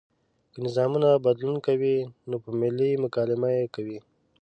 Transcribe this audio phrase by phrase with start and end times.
[0.51, 1.95] که نظامونه بدلون کوي
[2.29, 3.97] نو په ملي مکالمه یې کوي.